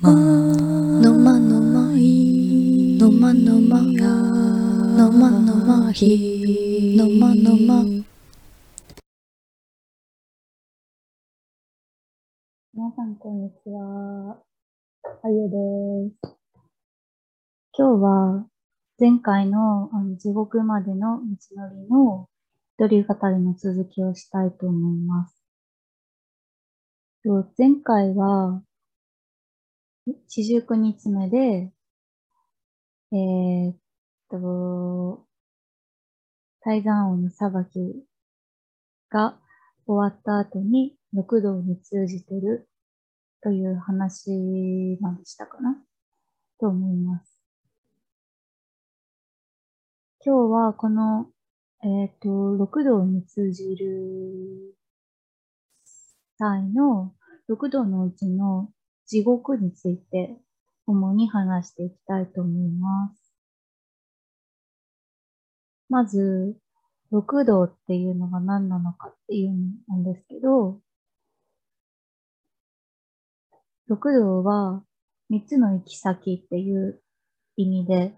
[0.00, 7.82] まのまのまいのまのまのまのまひのまのま
[12.72, 14.40] 皆さん、こんにちは。
[15.02, 15.56] あゆで
[16.14, 16.36] す。
[17.76, 18.46] 今日は、
[19.00, 22.28] 前回のあの地獄までの道のりの
[22.78, 25.42] 一人語りの続きをしたいと思います。
[27.58, 28.62] 前回は、
[30.28, 31.70] 四十九日目で、
[33.12, 33.76] えーっ
[34.30, 35.26] と、
[36.60, 38.06] 泰山王の裁き
[39.10, 39.38] が
[39.86, 42.68] 終わった後に六道に通じてる
[43.42, 45.82] という話までしたかな？
[46.58, 47.42] と思います。
[50.24, 51.26] 今日はこの、
[51.82, 54.74] えっ、と、六道に通じる
[56.38, 57.14] 際の
[57.46, 58.70] 六道のうちの
[59.08, 60.36] 地獄について
[60.86, 63.34] 主に話していきたいと思います。
[65.88, 66.56] まず、
[67.10, 69.56] 六道っていうのが何なのかっていうの
[69.88, 70.78] なんですけど、
[73.86, 74.84] 六道は
[75.30, 77.02] 三つの行き先っていう
[77.56, 78.14] 意味で、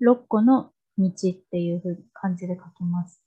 [0.00, 3.22] 六個の道っていうふうに漢字で書きます。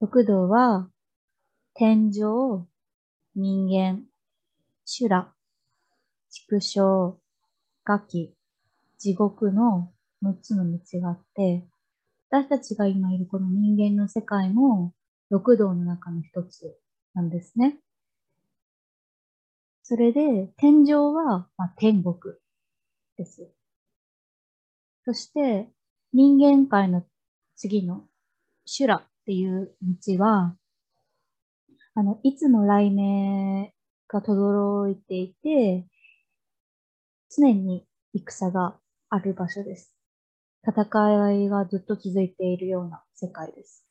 [0.00, 0.90] 六道は、
[1.74, 2.66] 天上、
[3.36, 4.04] 人間、
[4.86, 5.32] 修羅、
[6.30, 7.18] 畜生、
[7.86, 8.34] 餓鬼、
[8.98, 11.66] 地獄の6つの道があって、
[12.30, 14.92] 私たちが今いるこの人間の世界も
[15.30, 16.76] 六道の中の一つ
[17.14, 17.78] なんですね。
[19.82, 22.34] それで、天上は、まあ、天国
[23.16, 23.50] です。
[25.04, 25.68] そして、
[26.12, 27.04] 人間界の
[27.56, 28.04] 次の
[28.64, 30.56] 修羅っていう道は、
[31.94, 33.70] あの、いつも雷鳴
[34.14, 35.86] が轟いていて、
[37.36, 38.78] 常に戦が
[39.10, 39.92] ある場所です。
[40.62, 43.84] 戦いがずっと続いているような世界です。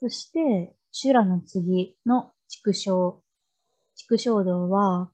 [0.00, 3.20] そして、修羅の次の畜生。
[3.94, 5.10] 畜生道は、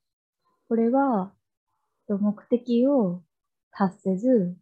[0.69, 1.33] これは、
[2.09, 3.23] 目的を
[3.73, 4.57] 達せず、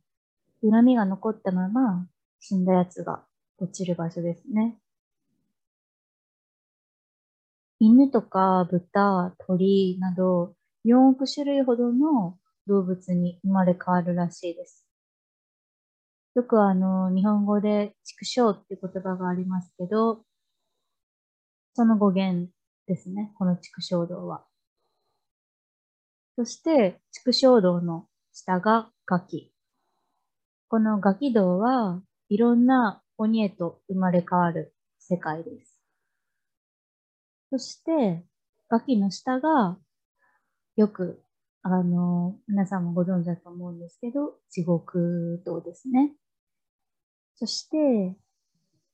[0.62, 2.08] 恨みが残ったまま
[2.40, 3.24] 死んだ奴が
[3.58, 4.78] 落ちる場所ですね。
[7.84, 10.54] 犬とか豚、鳥など
[10.84, 12.38] 4億種類ほどの
[12.68, 14.86] 動物に生まれ変わるらしいです。
[16.36, 20.24] よくあの、日本語で畜生っていう言葉がありますけど、
[21.74, 22.52] その語源
[22.86, 24.44] ですね、この畜生道は。
[26.36, 29.52] そして、畜生道の下がガキ。
[30.68, 35.71] このガキ道はいろんな鬼へと生まれ変わる世界です。
[37.52, 38.24] そして、
[38.70, 39.76] ガキの下が
[40.76, 41.22] よく、
[41.60, 46.14] あの、皆さんもご存知だと思うんですけど、地獄道ですね。
[47.34, 48.16] そして、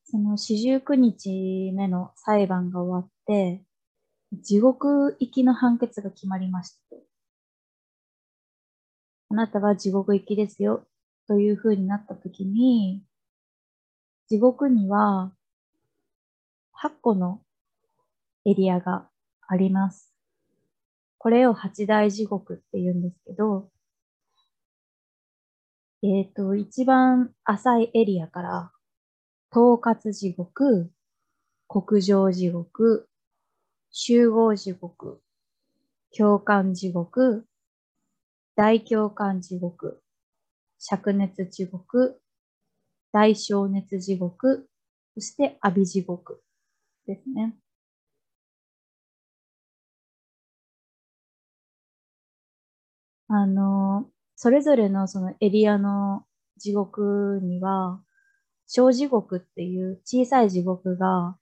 [0.03, 3.63] その四十九日目の裁判が終わって、
[4.33, 6.97] 地獄行きの判決が決まりました。
[9.31, 10.85] あなたは地獄行きですよ、
[11.29, 13.05] という風になったときに、
[14.27, 15.33] 地獄には
[16.73, 17.41] 8個の
[18.49, 19.07] エリアが
[19.47, 20.15] あります。
[21.19, 23.69] これを八大地獄って言うんですけど、
[26.03, 28.73] えっ、と、一番浅いエリアから、
[29.53, 30.91] 統括地獄、
[31.67, 33.09] 国上地獄、
[33.91, 35.21] 集合地獄、
[36.17, 37.45] 共感地獄、
[38.57, 40.01] 大共感地獄、
[40.81, 42.23] 灼熱地獄、
[43.13, 44.69] 大小熱地獄、
[45.15, 46.43] そして阿鼻地獄
[47.07, 47.55] ですね。
[53.29, 56.25] あの、それぞれのそのエリアの
[56.57, 58.03] 地獄には、
[58.67, 61.39] 小地獄っていう小さい地獄が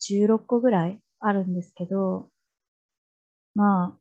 [0.00, 2.30] 16個ぐらいあるんですけど、
[3.54, 3.98] まあ、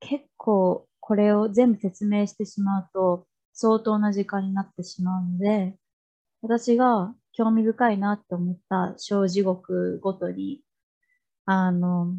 [0.00, 5.76] 結構これを全部説明してしまうと相当な時間になってしまうので、
[6.42, 10.62] 私が興味深いなって思った小地獄ごとに、
[11.46, 12.14] あの、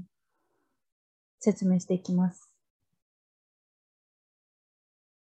[1.39, 2.56] 説明していきます。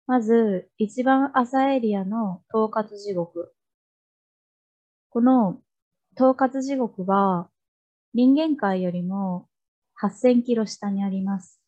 [0.08, 3.54] まず、一番浅いエリアの統括地獄。
[5.10, 5.60] この
[6.16, 7.50] 統括地獄は
[8.14, 9.50] 人間界よりも
[10.02, 11.62] 8000キロ下にあります。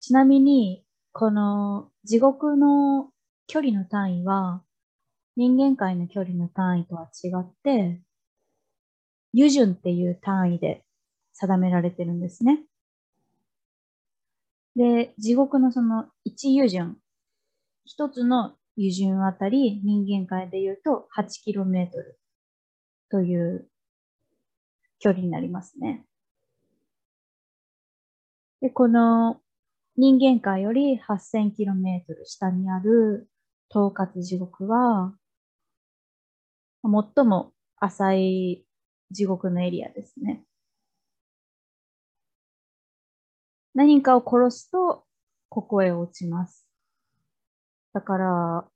[0.00, 0.82] ちなみに、
[1.12, 3.10] この地獄の
[3.46, 4.62] 距離の単位は
[5.36, 8.00] 人間界の距離の単位とは違って、
[9.34, 10.86] ユジュンっていう単位で
[11.34, 12.64] 定められてるんですね。
[14.76, 16.96] で、地獄のその1湯順、
[17.84, 21.90] 一つの湯順あたり人間界で言うと 8km
[23.10, 23.68] という
[25.00, 26.04] 距離になりますね。
[28.60, 29.40] で、この
[29.96, 33.28] 人間界より 8000km 下にある
[33.70, 35.14] 統括地獄は、
[36.82, 38.66] 最も浅い
[39.10, 40.44] 地獄のエリアですね。
[43.74, 45.04] 何かを殺すと、
[45.48, 46.66] ここへ落ちます。
[47.92, 48.68] だから、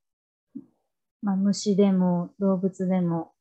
[1.22, 3.32] まあ、虫でも動物でも、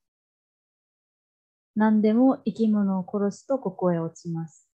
[1.76, 4.68] 何でも生き物を殺すとここへ落ちます。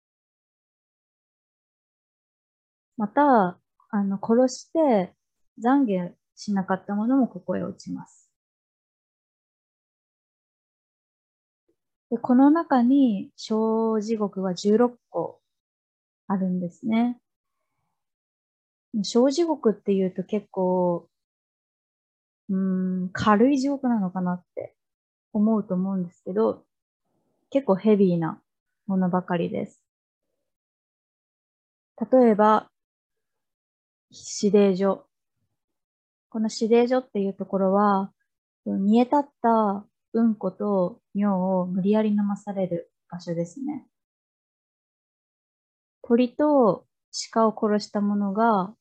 [2.97, 5.13] また、あの、殺して
[5.59, 8.31] 懺悔しなかったものもここへ落ちます。
[12.11, 15.40] でこの中に小地獄は16個
[16.31, 17.19] あるんですね。
[19.03, 21.07] 小地獄っていうと結構、
[22.49, 24.75] うん、軽い地獄なのかなって
[25.33, 26.63] 思うと思うんですけど、
[27.49, 28.41] 結構ヘビーな
[28.87, 29.81] ものばかりです。
[32.11, 32.69] 例えば、
[34.09, 35.05] 指令所。
[36.29, 38.11] この指令所っていうところは、
[38.65, 43.85] 煮え立ったうんこと尿を無理やり飲まされる場所ですね。
[46.03, 46.85] 鳥と
[47.33, 48.75] 鹿を殺した者が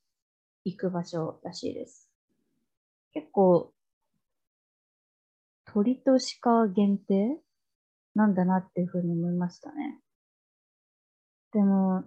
[0.64, 2.08] 行く場所らしいです。
[3.12, 3.72] 結構、
[5.66, 7.38] 鳥と鹿限定？
[8.14, 10.00] なんだなっていうふうに思いましたね。
[11.52, 12.04] でも、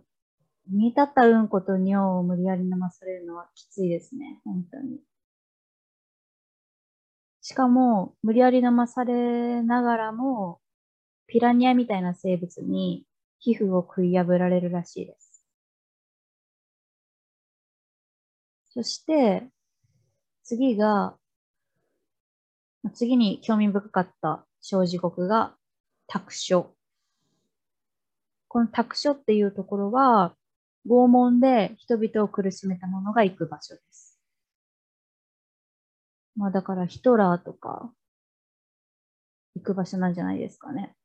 [0.67, 4.41] 煮立ったうんこと尿を無理やり飲まされるのはきついですね。
[4.43, 4.99] 本当に。
[7.41, 10.59] しかも、無理やり飲まされながらも、
[11.27, 13.05] ピラニアみたいな生物に
[13.43, 15.43] 皮膚を食い破られるらしいです。
[18.69, 19.49] そして、
[20.43, 21.17] 次が、
[22.93, 25.57] 次に興味深かった小時刻が、
[26.07, 26.73] 託所。
[28.47, 30.37] この託所っていうところは、
[30.87, 34.17] 拷問で人々を苦しめた者が行く場所です。
[36.37, 37.91] まあだからヒトラーとか
[39.55, 40.95] 行く場所なんじゃないですかね。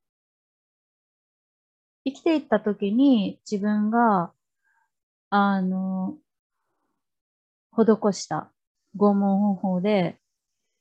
[2.12, 4.32] 生きていった時に自分が、
[5.30, 6.16] あの、
[7.72, 8.50] 施した
[8.96, 10.18] 拷問方法で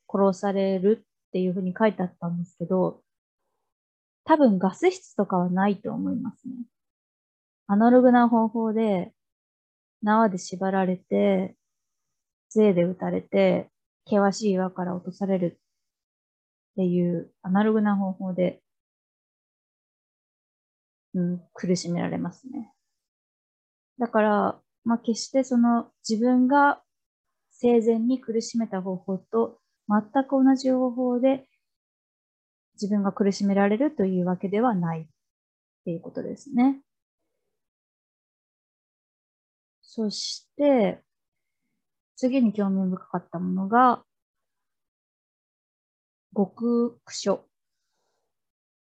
[0.08, 3.02] 殺されるっていうふうに書いてあったんですけど、
[4.24, 6.56] 多分ガス室とかはないと思いますね。
[7.68, 9.14] アナログな方法で
[10.02, 11.56] 縄で縛られて、
[12.50, 13.70] 杖で打たれて、
[14.06, 15.60] 険しい岩から落とされる
[16.72, 18.62] っていうアナログな方法で、
[21.14, 22.72] うん、苦しめられますね。
[24.00, 26.82] だから、まあ、決してその自分が
[27.52, 29.60] 生前に苦しめた方法と
[29.90, 31.48] 全く同じ方法で
[32.74, 35.06] 自分が苦しめられるというわけではないっ
[35.84, 36.82] ていうことですね。
[39.82, 41.02] そして、
[42.16, 44.04] 次に興味深かったものが、
[46.36, 47.46] 極苦書。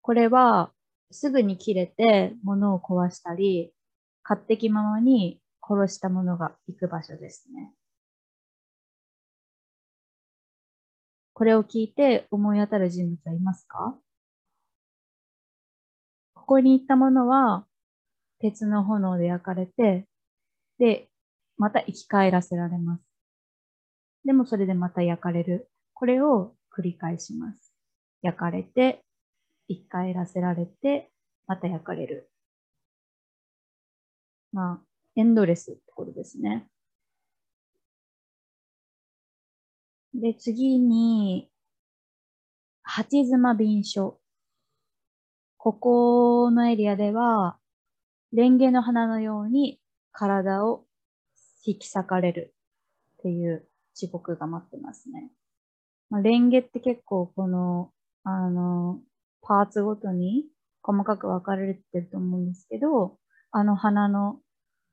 [0.02, 0.72] これは、
[1.10, 3.72] すぐに切れて物を壊したり、
[4.22, 7.72] 勝手気ままに殺した者が行く場所ですね。
[11.32, 13.96] これを聞いて思い当たる人物はいますか？
[16.34, 17.66] ここに行ったものは、
[18.40, 20.06] 鉄の炎で焼かれて、
[20.78, 21.08] で、
[21.56, 23.02] また生き返らせられます。
[24.24, 25.70] でもそれでまた焼かれる。
[25.94, 27.72] これを繰り返します。
[28.22, 29.04] 焼かれて、
[29.68, 31.10] 生き返らせられて、
[31.46, 32.30] また焼かれる。
[34.52, 34.80] まあ、
[35.16, 36.68] エンドレスってことですね。
[40.14, 41.50] で、次に、
[42.82, 44.18] 八妻瓶所。
[45.58, 47.58] ここのエリアでは、
[48.32, 49.80] レンゲの花のように
[50.12, 50.84] 体を
[51.66, 52.54] 引き裂かれる
[53.18, 55.30] っていう地獄が待ってますね。
[56.10, 57.92] まあ、レンゲって結構この、
[58.24, 59.00] あの、
[59.42, 60.44] パーツごとに
[60.82, 63.18] 細かく分かれてると思うんですけど、
[63.50, 64.40] あの花の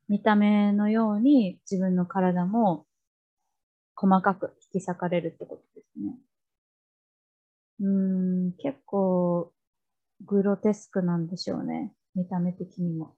[0.08, 2.86] 見た目のように自分の体も
[3.94, 6.14] 細かく引き裂かれるってことですね。
[7.80, 9.52] うん、結構
[10.24, 11.92] グロテスクなんでしょうね。
[12.14, 13.14] 見た目的にも。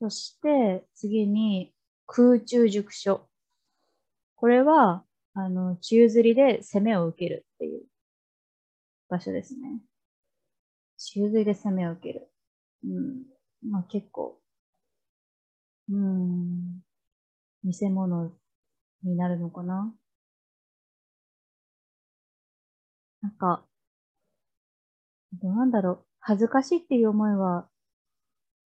[0.00, 1.72] そして次に
[2.06, 3.28] 空中熟所。
[4.34, 5.04] これは、
[5.34, 7.82] あの、宙吊りで攻めを受けるっていう
[9.12, 9.82] 場所ですね。
[10.96, 12.28] 中髄で攻めを受ける。
[12.84, 13.70] うん。
[13.70, 14.40] まあ結構、
[15.90, 16.80] うん、
[17.64, 18.32] 偽物
[19.02, 19.94] になるのかな。
[23.20, 23.64] なんか、
[25.42, 26.06] どうなんだろう。
[26.20, 27.68] 恥ずかしいっていう思いは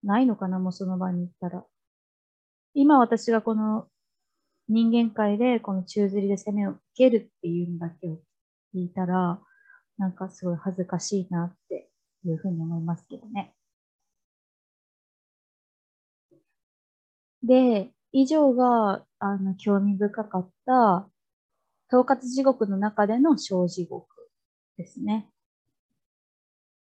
[0.05, 1.65] ないのかな、もうその場に行ったら。
[2.75, 3.89] 今私がこの
[4.69, 8.21] 人間界でこの宙吊りで攻めを受けるっていうのだけを
[8.75, 9.41] 聞いたら、
[9.99, 11.89] なんかすごい恥ずかしいなって
[12.25, 13.55] いうふうに思いますけどね。
[17.43, 21.09] で、以上があの興味深かった
[21.93, 24.07] 統括地獄の中での小地獄
[24.77, 25.31] ですね。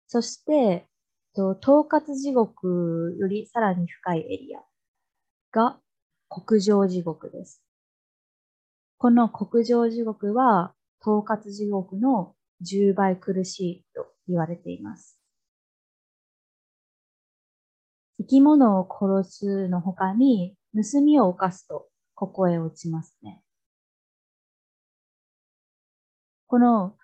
[0.08, 0.88] そして、
[1.36, 4.60] 統括地獄よりさらに深いエリア
[5.52, 5.80] が
[6.28, 7.64] 国上地獄です。
[8.98, 15.18] この国上地獄は統括地獄の10倍苦しいと言われています。
[18.20, 23.42] 生き物を殺すの他に盗みを犯すとここへ落ちますね。
[26.48, 26.96] この、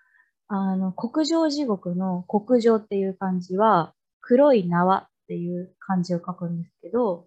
[0.48, 7.26] あの、国上地獄の国上っていう漢字は黒い縄っていう漢字を書くんですけど、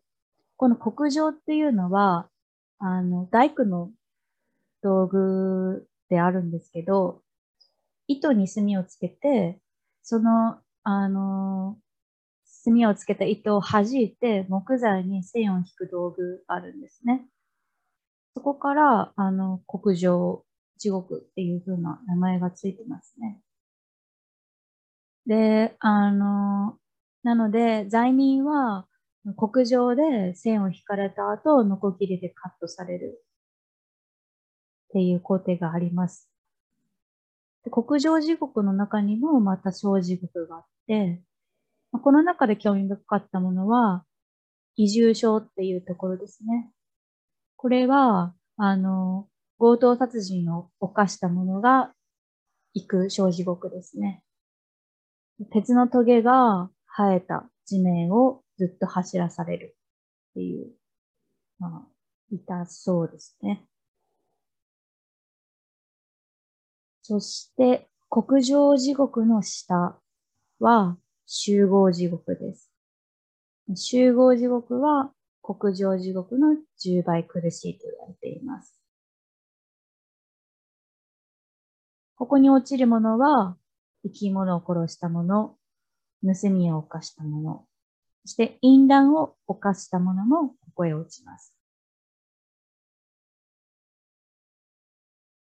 [0.58, 2.30] この国上っていうのは、
[2.78, 3.90] あの、大工の
[4.84, 7.22] 道具であるんですけど、
[8.10, 9.62] 糸に墨をつけて、
[10.04, 11.78] その、あの、
[12.44, 17.26] 墨をつけた糸を弾いて木材に線を引く道具があるんですね。
[18.36, 20.44] そこから、あの、国上
[20.78, 23.40] 地獄っていう風な名前がついてますね。
[25.28, 26.80] で、あの、
[27.24, 28.88] なので、罪人は
[29.38, 33.24] 国上で線を引かれた後、ノコギリでカットされる
[34.90, 36.29] っていう工程があります。
[37.64, 41.22] で国上地獄の中にもまた小地獄があって、
[41.92, 44.06] まあこの中で興味深かったものは、
[44.76, 46.72] 移住症っていうところですね。
[47.58, 51.94] これは、あの、強盗殺人を犯した者が
[52.74, 54.24] 行く小地獄ですね。
[55.52, 59.76] 鉄のトゲが生えた地面をずっと走らされる
[60.32, 60.72] っていう、
[61.60, 61.88] まあ、
[62.32, 63.66] 痛そうですね。
[67.10, 70.00] そして、国上地獄の下
[70.60, 72.72] は集合地獄です。
[73.76, 75.12] 集合地獄は
[75.42, 76.50] 国上地獄の
[76.80, 78.80] 10倍苦しいと言われています。
[82.16, 83.58] ここに落ちるものは
[84.04, 85.58] 生き物を殺したもの、
[86.24, 87.66] 盗みを犯したもの、
[88.24, 91.56] そして淫乱を犯したものもここへ落ちます。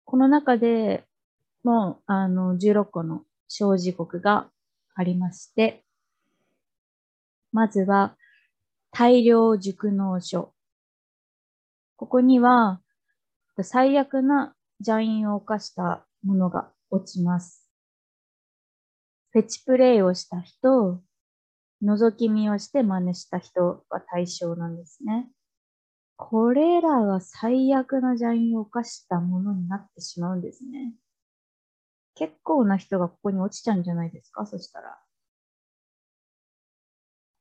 [0.05, 1.03] この中で
[1.67, 4.49] もう、あの、16個の小時刻が
[4.95, 5.83] ありまして、
[7.51, 8.15] まずは、
[8.91, 10.53] 大量熟脳書。
[11.97, 12.81] ここには、
[13.61, 17.69] 最悪な邪因を犯したものが落ちます。
[19.31, 21.03] フェチプレイをした人、
[21.83, 25.29] 覗き見をして真似した人が対象なんですね。
[26.15, 30.93] これらが最悪な邪因を犯したものになってしまうんですね。
[32.17, 34.45] 結構な人がここに落ちちゃうんじゃないですか？
[34.45, 34.97] そしたら。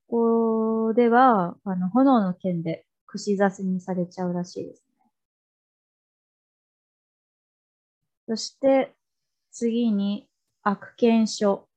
[0.09, 5.11] ここでは、あの、炎の剣で串刺しにされちゃうらしいですね。
[8.29, 8.95] そして、
[9.51, 10.29] 次に、
[10.63, 11.69] 悪犬書。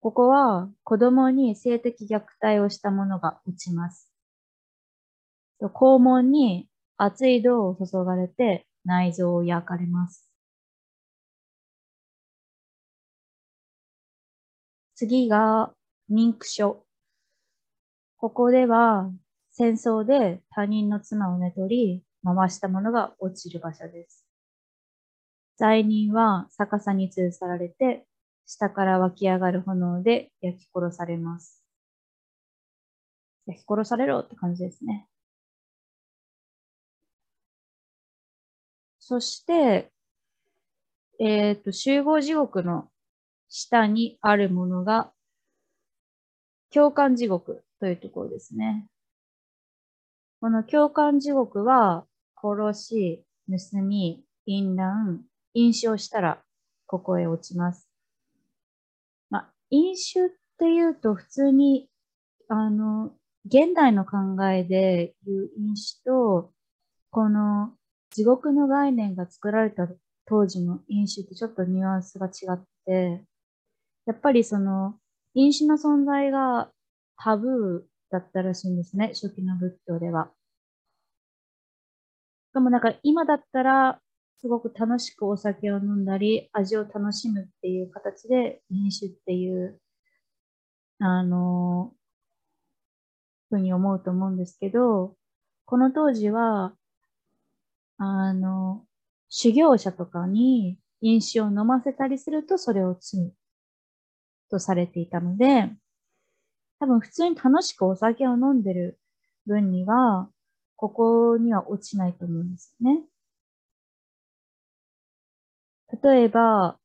[0.00, 4.10] ここは子供に性的虐待をしたものが落ちます。
[5.60, 10.29] 肛門に熱い銅を注がれて内臓を焼かれます。
[15.00, 15.72] 次が
[16.10, 16.84] 妊婦書。
[18.18, 19.10] ここでは
[19.50, 24.26] 戦争で他人の妻を寝取り、回したものが落ちる場所です。
[25.56, 28.04] 罪人は逆さに吊るさられて、
[28.44, 31.64] 下から湧き上がる炎で焼き殺されます。
[33.46, 35.08] 焼き殺されろって感じですね。
[38.98, 39.90] そして、
[41.18, 42.90] えっ、ー、と、集合地獄の
[43.50, 45.12] 下にあるものが、
[46.72, 48.86] 共感地獄というところですね。
[50.40, 52.06] この共感地獄は、
[52.40, 56.42] 殺し、盗み、淫乱、飲酒をしたら、
[56.86, 57.90] ここへ落ちます。
[59.28, 61.90] まあ、飲酒っていうと、普通に、
[62.48, 63.12] あの、
[63.44, 66.52] 現代の考えで言う飲酒と、
[67.10, 67.74] この
[68.10, 69.88] 地獄の概念が作られた
[70.26, 73.24] 当時の飲酒ってちょっとニュアンスが違って、
[74.10, 74.96] やっぱりその
[75.34, 76.72] 飲酒の存在が
[77.16, 80.32] タブーだったらしいんですね、初期の仏教では。
[82.52, 84.00] でもなんか今だったら、
[84.40, 89.80] すごく楽しくお酒を飲んだり、味を楽しむっていう形で飲酒っていう、
[90.98, 91.92] あの、
[93.48, 95.14] ふうに思うと思うんですけど、
[95.66, 96.74] この当時は、
[97.98, 98.84] あの、
[99.28, 103.32] 修行者とかに飲酒を飲ませたりするとそれを罪
[104.50, 105.70] とされていたので、
[106.80, 108.98] 多分普通に楽しくお酒を飲んでる
[109.46, 110.30] 分には、
[110.76, 113.02] ここには落ちないと思うんですよね。
[116.02, 116.78] 例えば、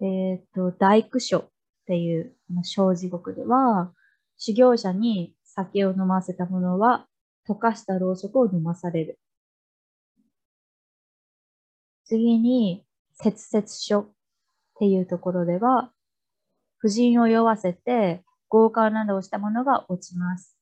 [0.00, 1.50] えっ、ー、と、大工所っ
[1.86, 3.94] ていう小地獄では、
[4.36, 7.06] 修行者に酒を飲ませたものは
[7.48, 9.18] 溶かしたろうそくを飲まされる。
[12.04, 12.84] 次に、
[13.16, 14.08] 節々書っ
[14.78, 15.92] ていうところでは、
[16.82, 20.58] 婦人を酔わせて強姦などをしたものが落ちます。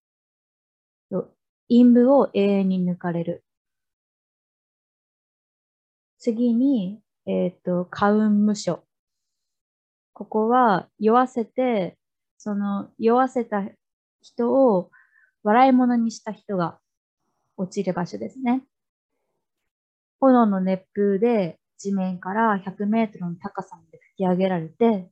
[1.71, 3.43] 陰部を永遠に抜かれる。
[6.19, 8.85] 次に、えっ、ー、と、カウン無所。
[10.12, 11.97] ここは酔わせて、
[12.37, 13.62] その酔わせた
[14.21, 14.91] 人を
[15.43, 16.79] 笑い物にした人が
[17.57, 18.62] 落ちる場所ですね。
[20.21, 25.09] 炎の熱風で地面から100メートルの高さまで吹き上げられて、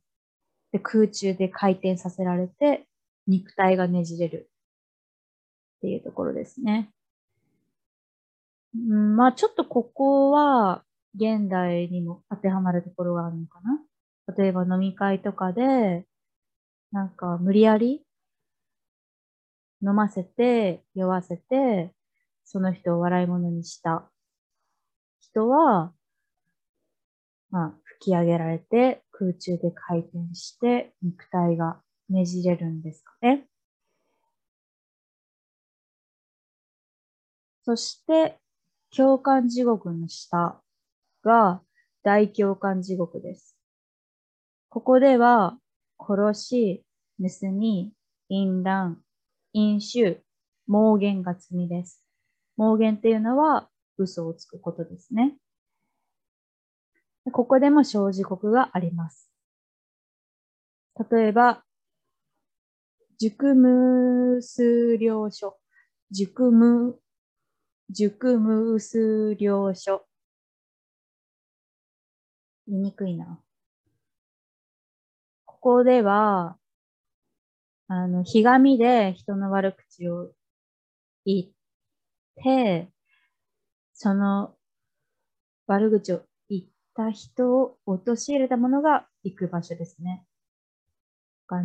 [0.71, 2.87] で空中で回転させられて、
[3.27, 4.49] 肉体がねじれる
[5.77, 6.91] っていうところですね。
[8.75, 10.83] うん、まあちょっとここは
[11.15, 13.81] 現代にも当てはまるところがあるのかな。
[14.37, 16.05] 例えば飲み会とかで、
[16.91, 18.03] なんか無理やり
[19.81, 21.93] 飲ませて、酔わせて、
[22.45, 24.09] その人を笑い物にした
[25.19, 25.93] 人は、
[27.51, 33.45] まあ、き上げられて空中で回転して肉体がねじれるんですかね。
[37.63, 38.39] そして、
[38.95, 40.59] 共感地獄の下
[41.23, 41.61] が
[42.01, 43.55] 大共感地獄です。
[44.69, 45.59] ここでは、
[45.99, 46.83] 殺し、
[47.21, 47.93] 盗み、
[48.29, 48.99] 淫乱、
[49.53, 50.23] 飲酒、
[50.67, 52.03] 妄言が罪です。
[52.57, 55.35] 妄言っていうのは嘘をつくことですね。
[57.31, 59.29] ここでも小時刻があります。
[61.11, 61.63] 例えば、
[63.17, 65.57] 熟無数量書、
[66.11, 66.99] 熟無
[67.91, 70.05] 熟無数量書。
[72.67, 73.41] 言いにくいな。
[75.45, 76.59] ここでは、
[77.87, 80.31] あの、ひがみで人の悪口を
[81.25, 82.91] 言って、
[83.93, 84.55] その
[85.65, 86.28] 悪口を
[86.99, 90.25] た人を陥れたものが行く場所ですね。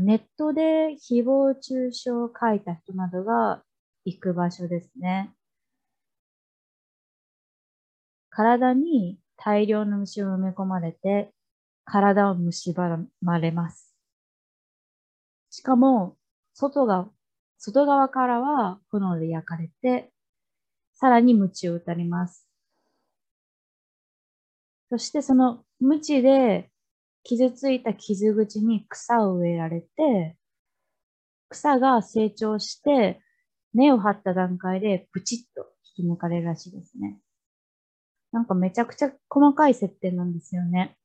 [0.01, 3.62] ネットで誹謗中傷を書いた人などが
[4.05, 5.35] 行く場所ですね。
[8.31, 11.33] 体に大量の虫を埋め込まれて、
[11.85, 13.94] 体を蝕まれます。
[15.51, 16.16] しかも、
[16.55, 17.09] 外が、
[17.59, 20.12] 外側からは炎で焼かれて、
[20.94, 22.53] さらに鞭を打たれます。
[24.94, 26.70] そしてその鞭で
[27.24, 30.37] 傷ついた傷口に草を植えられて、
[31.48, 33.20] 草が成長して
[33.74, 35.66] 根を張った段階でプチッと
[35.98, 37.18] 引き抜かれるらしいですね。
[38.30, 40.96] なんかめちゃくちゃ細かい設定なんですよね。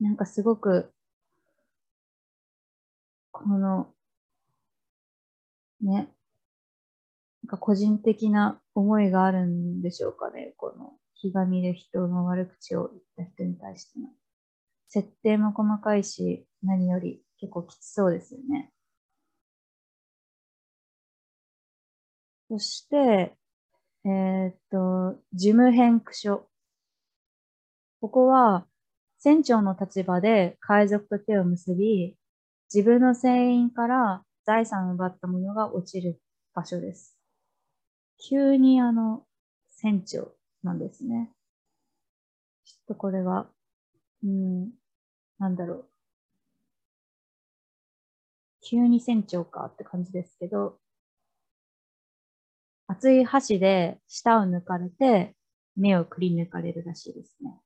[0.00, 0.92] なんかすごく、
[3.30, 3.86] この、
[5.80, 6.12] ね、
[7.42, 10.54] なんか個人的な思いがあるんでしょうかね。
[10.56, 10.92] この、
[11.22, 14.08] ひがみで人の悪口を言った人に対しての。
[14.88, 18.72] 設定も細かいし、何より結構きつそうですよね。
[22.48, 23.36] そして、
[24.04, 26.48] えー、っと、事務編区書。
[28.00, 28.66] ここは、
[29.20, 32.16] 船長の立場で海賊と手を結び、
[32.74, 36.20] 自分の船員から財産を奪ったものが落ちる
[36.52, 37.16] 場所です。
[38.18, 39.24] 急にあの、
[39.68, 41.30] 船長なんですね。
[42.64, 43.48] ちょっとこれは、
[44.22, 44.70] うん、
[45.38, 45.88] なんだろう。
[48.62, 50.78] 急に船長かって感じですけど、
[52.86, 55.34] 熱い箸で舌を抜かれて、
[55.76, 57.58] 目をくり抜かれるらしいですね。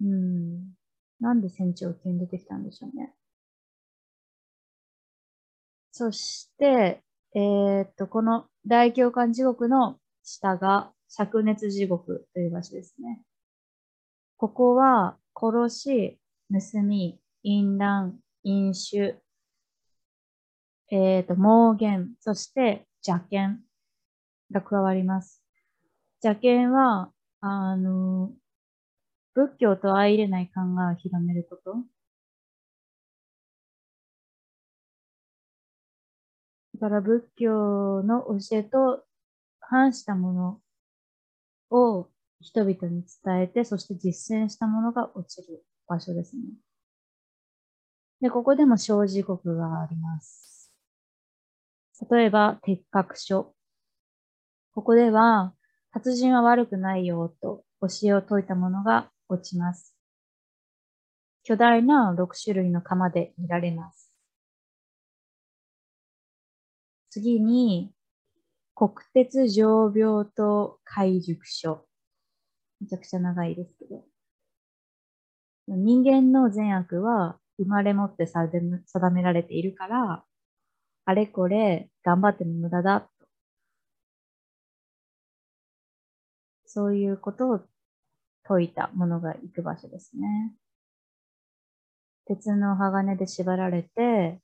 [0.00, 0.74] うん。
[1.20, 3.12] なんで船長急に出てきたんでしょうね。
[5.92, 7.02] そして、
[7.34, 13.22] えー、っと、この大教官地獄の下が灼熱地獄という場所ですね。
[14.38, 16.18] ここは殺し、
[16.50, 19.16] 盗み、淫乱、飲酒、
[20.90, 23.62] えっ、と、盲言、そして邪剣
[24.50, 25.42] が加わります。
[26.22, 28.32] 邪剣は、あの、
[29.34, 31.76] 仏教と相入れない考えを広めること。
[36.74, 39.04] だから仏教の教えと
[39.60, 40.60] 反したもの
[41.72, 46.42] を人々に伝えて、そして実践したものが落ちる場所ですね。
[48.20, 50.72] で、ここでも小時刻があります。
[52.10, 53.54] 例えば、鉄閣書。
[54.74, 55.54] ここでは、
[55.92, 59.94] 殺人は悪くないよと教えを説いたものが落ちます。
[61.44, 64.12] 巨大な6種類の釜で見られます。
[67.10, 67.92] 次に、
[68.82, 71.86] 国鉄常病と解熟書。
[72.80, 74.04] めちゃくちゃ長いですけど。
[75.68, 80.24] 人間の善悪は生まれ持って定められているから、
[81.04, 83.08] あれこれ頑張っても無駄だと。
[86.66, 87.60] そういうことを
[88.42, 90.56] 説いたものが行く場所ですね。
[92.26, 94.40] 鉄の鋼で縛られて、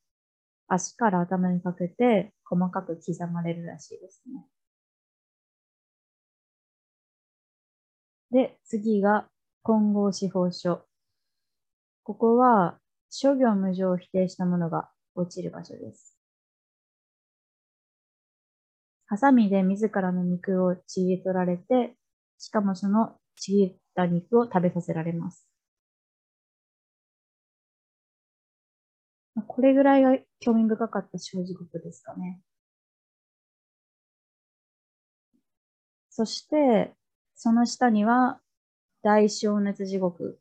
[0.69, 4.47] 足から頭にかけて細かく刻まれるらしいですね。
[8.31, 9.29] で、次が
[9.63, 10.87] 混合司法書。
[12.05, 12.79] ここは
[13.11, 16.15] 諸行無常を否定したものが落ちる場所です。
[19.07, 21.97] ハサミで自らの肉をちぎり取られて、
[22.39, 25.48] しかもそのちぎった肉を食べさせられます。
[29.59, 32.41] これぐらいが興味深かった小時刻ですかね。
[36.11, 36.95] そして、
[37.35, 38.39] その下には
[39.03, 40.39] 大小熱地獄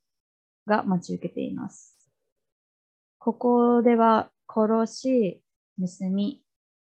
[0.68, 1.98] が待ち受けています。
[3.18, 5.42] ここでは殺し、
[5.80, 6.44] 盗み、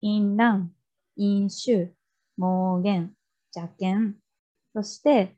[0.01, 0.73] 淫乱、
[1.15, 1.93] 飲酒、
[2.37, 3.15] 盲言、
[3.55, 4.17] 邪剣、
[4.75, 5.37] そして、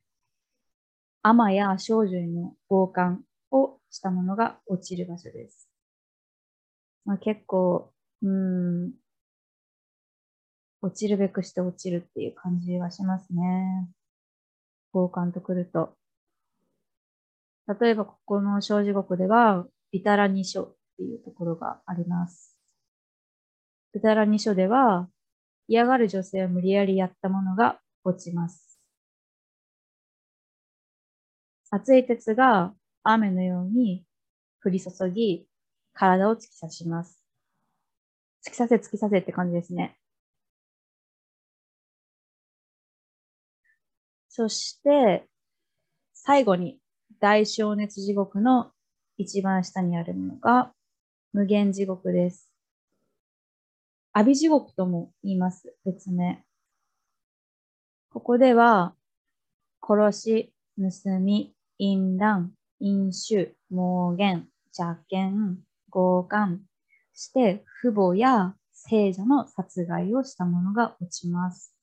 [1.20, 5.70] 甘や少女への強姦をしたものが落ちる場所です。
[7.04, 8.92] まあ、結構、うん、
[10.82, 13.88] 落ちるべくして落ちるっていう感じはしますね。
[14.92, 15.94] 強姦とくると。
[17.80, 22.56] 例えば、ここの小地獄では、ビタラニ書っていうところがあります。
[23.92, 25.08] ビタラニ書では、
[25.68, 28.80] 嫌がる女性を無理やりやったものが落ちます。
[31.70, 34.04] 熱い鉄が雨のように
[34.64, 35.46] 降り注ぎ、
[36.00, 37.22] 体を突き刺します。
[38.42, 39.98] 突き刺せ突き刺せって感じですね。
[44.30, 45.26] そして、
[46.14, 46.78] 最後に
[47.20, 48.70] 大小熱地獄の
[49.18, 50.72] 一番下にあるのが
[51.34, 52.50] 無限地獄です。
[54.14, 55.74] 阿鼻地獄とも言います。
[55.84, 56.42] 別名。
[58.08, 58.94] ここでは、
[59.86, 65.58] 殺し、盗み、淫乱、飲酒、盲言、邪剣、
[65.90, 66.60] 強姦
[67.14, 71.74] して、父母や聖者の殺害をしたものが落ちます。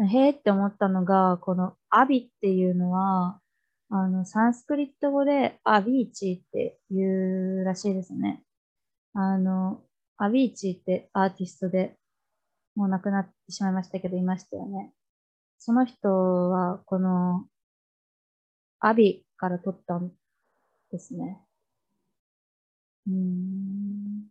[0.00, 3.40] へーって思ったのが、このアビっていうのは、
[3.90, 8.42] あの、サンスクリット語でアビーチって言うらしいですね。
[9.14, 9.82] あの、
[10.16, 11.96] アビーチってアーティストで
[12.78, 14.92] もう亡くなってしまいましたけど、いましたよね。
[15.58, 17.46] その人は、この、
[18.78, 20.00] アビから取った
[20.90, 21.40] ですね。
[23.06, 24.28] うん。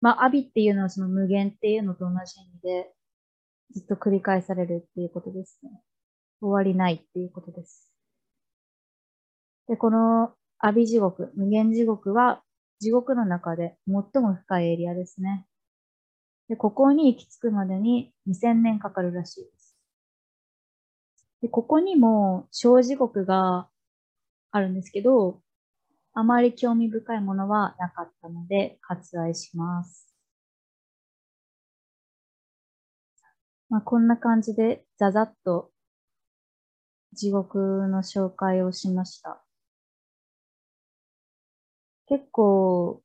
[0.00, 2.92] まあ、アビっていうのはその無限っていうのと同じ意味で、
[3.72, 5.70] ずっと繰り返されるっていうことですね。
[6.40, 7.92] 終わりないっていうことです。
[9.68, 12.42] で、この阿鼻地獄、無限地獄は
[12.78, 15.46] 地獄の中で最も深いエリアですね。
[16.48, 19.50] で、ここに行き着くまでに2000年かかるらしい
[21.42, 21.48] で。
[21.48, 23.68] ここにも小地獄が
[24.50, 25.40] あるんですけど、
[26.14, 30.06] あまり興味深いものはなかったので割愛します。
[33.68, 35.70] まあ、こんな感じでざざっと
[37.12, 39.42] 地獄の紹介をしました。
[42.08, 43.02] 結構、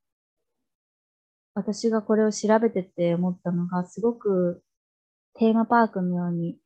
[1.55, 4.63] 私がこれを調べてて思ったのが、すごく
[5.35, 6.57] テーマパークのように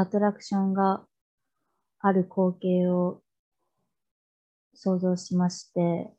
[0.00, 1.04] アトラクションが
[1.98, 3.20] ある光景を
[4.72, 6.14] 想像しまして、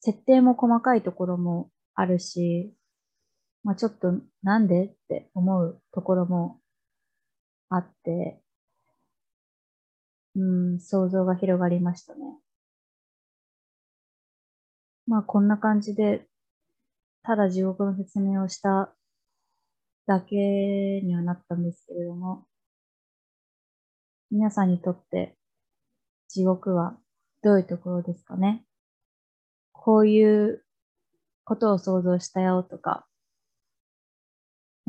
[0.00, 2.74] 設定も細かいところもあるし、
[3.62, 4.86] まあちょっとなんで？
[4.86, 6.58] って思うところも
[7.68, 8.42] あって、
[10.34, 12.20] うん、想像が広がりましたね。
[15.06, 16.26] まあこんな感じで、
[17.22, 18.92] ただ地獄の説明をした
[20.12, 22.44] だけにはなったんですけれども、
[24.30, 25.38] 皆さんにとって
[26.28, 26.98] 地獄は
[27.42, 28.62] どういうところですかね？
[29.72, 30.62] こういう
[31.44, 33.06] ことを想像したよとか、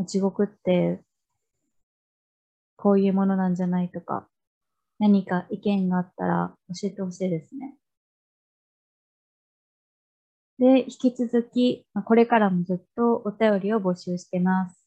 [0.06, 1.02] 地獄って
[2.76, 4.28] こういうものなんじゃないとか、
[5.00, 7.78] 何か意見があったら教えてほしいですね。
[10.60, 14.83] で、引き続き、これからもずっとお便りを募集してます。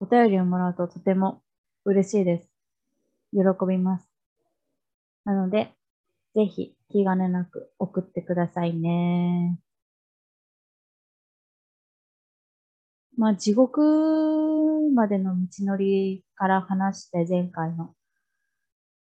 [0.00, 1.40] お便りをもらうととても
[1.86, 2.50] 嬉しいです。
[3.32, 4.06] 喜びます。
[5.24, 5.72] なので、
[6.34, 9.58] ぜひ気兼ねなく送ってくださいね。
[13.16, 13.80] まあ、地獄
[14.94, 17.94] までの道のりから話して前回の。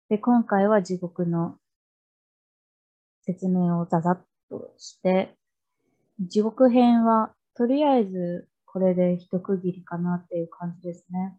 [0.10, 1.58] で、今回は地獄の
[3.22, 5.38] 説明をざざっとして、
[6.20, 11.38] 地獄編はとりあえずこれで一区切りかなっていう感じですね。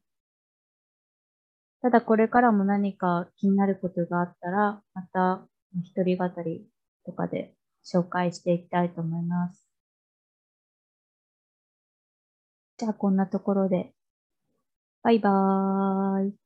[1.83, 5.47] ただこれからも何か気になることがあったら、また
[5.83, 6.67] 一人語り
[7.05, 9.64] とかで紹介していきたいと思います。
[12.85, 13.95] じゃあこんなところで。
[15.05, 16.44] バイバーイ。